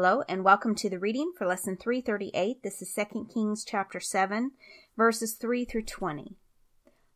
[0.00, 2.62] Hello and welcome to the reading for lesson 338.
[2.62, 4.52] This is 2 Kings chapter 7,
[4.96, 6.36] verses 3 through 20.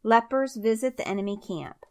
[0.03, 1.87] Lepers visit the enemy camp.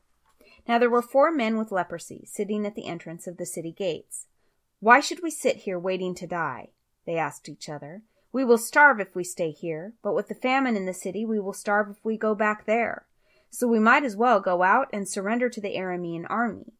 [0.67, 4.27] Now there were four men with leprosy sitting at the entrance of the city gates.
[4.81, 6.71] Why should we sit here waiting to die?
[7.05, 8.01] They asked each other.
[8.33, 11.39] We will starve if we stay here, but with the famine in the city, we
[11.39, 13.05] will starve if we go back there.
[13.49, 16.73] So we might as well go out and surrender to the Aramean army.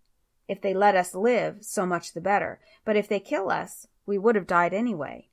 [0.49, 2.59] If they let us live, so much the better.
[2.83, 5.27] But if they kill us, we would have died anyway.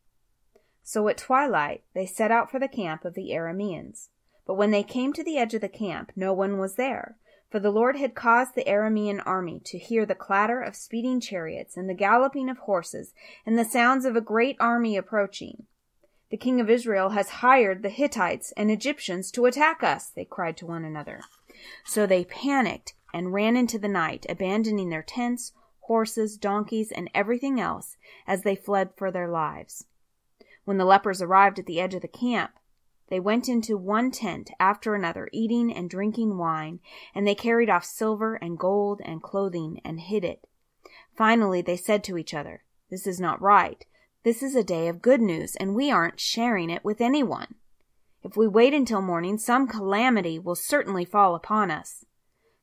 [0.82, 4.08] So at twilight they set out for the camp of the Arameans.
[4.46, 7.18] But when they came to the edge of the camp, no one was there,
[7.50, 11.76] for the Lord had caused the Aramean army to hear the clatter of speeding chariots
[11.76, 13.12] and the galloping of horses
[13.44, 15.66] and the sounds of a great army approaching.
[16.30, 20.56] The king of Israel has hired the Hittites and Egyptians to attack us, they cried
[20.58, 21.20] to one another.
[21.84, 25.52] So they panicked and ran into the night, abandoning their tents,
[25.88, 29.86] horses, donkeys, and everything else as they fled for their lives.
[30.64, 32.52] When the lepers arrived at the edge of the camp,
[33.08, 36.80] they went into one tent after another, eating and drinking wine,
[37.14, 40.46] and they carried off silver and gold and clothing and hid it.
[41.16, 43.84] Finally, they said to each other, This is not right.
[44.24, 47.54] This is a day of good news, and we aren't sharing it with anyone.
[48.22, 52.04] If we wait until morning, some calamity will certainly fall upon us.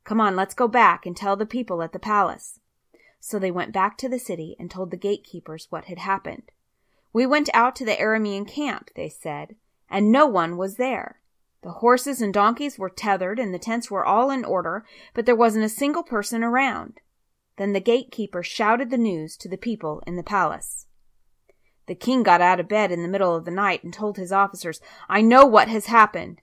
[0.04, 2.60] Come on, let's go back and tell the people at the palace.
[3.28, 6.52] So they went back to the city and told the gatekeepers what had happened.
[7.12, 9.56] We went out to the Aramean camp, they said,
[9.90, 11.18] and no one was there.
[11.62, 15.34] The horses and donkeys were tethered and the tents were all in order, but there
[15.34, 17.00] wasn't a single person around.
[17.56, 20.86] Then the gatekeeper shouted the news to the people in the palace.
[21.88, 24.30] The king got out of bed in the middle of the night and told his
[24.30, 26.42] officers, I know what has happened.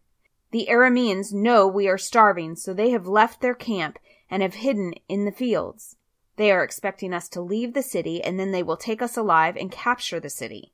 [0.51, 4.95] The Arameans know we are starving, so they have left their camp and have hidden
[5.07, 5.95] in the fields.
[6.35, 9.55] They are expecting us to leave the city, and then they will take us alive
[9.55, 10.73] and capture the city.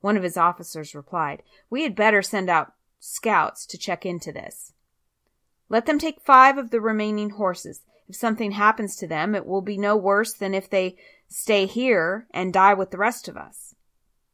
[0.00, 4.72] One of his officers replied, We had better send out scouts to check into this.
[5.68, 7.82] Let them take five of the remaining horses.
[8.08, 10.96] If something happens to them, it will be no worse than if they
[11.28, 13.74] stay here and die with the rest of us.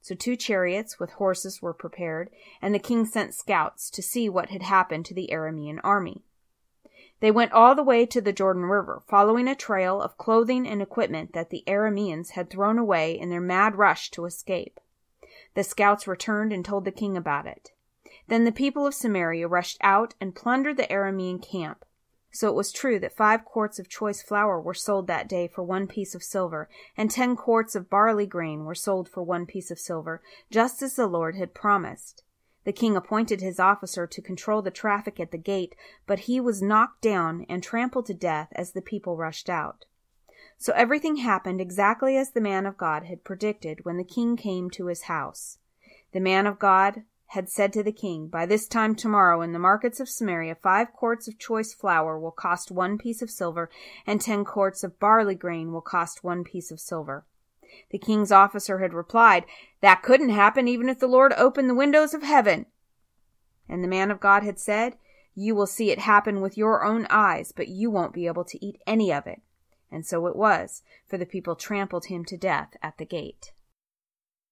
[0.00, 2.30] So two chariots with horses were prepared,
[2.62, 6.22] and the king sent scouts to see what had happened to the Aramean army.
[7.20, 10.82] They went all the way to the Jordan River, following a trail of clothing and
[10.82, 14.80] equipment that the Arameans had thrown away in their mad rush to escape.
[15.54, 17.70] The scouts returned and told the king about it.
[18.28, 21.84] Then the people of Samaria rushed out and plundered the Aramean camp.
[22.30, 25.62] So it was true that five quarts of choice flour were sold that day for
[25.62, 29.70] one piece of silver, and ten quarts of barley grain were sold for one piece
[29.70, 30.20] of silver,
[30.50, 32.24] just as the Lord had promised.
[32.64, 35.74] The king appointed his officer to control the traffic at the gate,
[36.06, 39.84] but he was knocked down and trampled to death as the people rushed out.
[40.56, 44.70] So everything happened exactly as the man of God had predicted when the king came
[44.70, 45.58] to his house.
[46.12, 49.58] The man of God had said to the king, By this time tomorrow in the
[49.58, 53.68] markets of Samaria five quarts of choice flour will cost one piece of silver,
[54.06, 57.24] and ten quarts of barley grain will cost one piece of silver.
[57.90, 59.44] The king's officer had replied,
[59.80, 62.66] That couldn't happen even if the Lord opened the windows of heaven.
[63.68, 64.96] And the man of God had said,
[65.34, 68.64] You will see it happen with your own eyes, but you won't be able to
[68.64, 69.40] eat any of it.
[69.90, 73.52] And so it was, for the people trampled him to death at the gate.